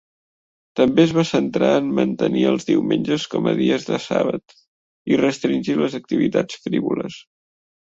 [0.77, 4.57] També es va centrar en mantenir els diumenges com a dies de Sabbath
[5.13, 7.23] i restringir les activitats frívoles.